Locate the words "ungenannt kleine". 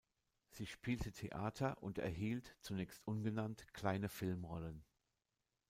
3.05-4.09